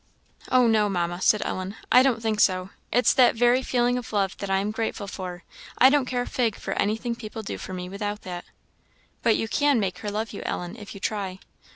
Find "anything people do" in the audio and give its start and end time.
6.73-7.59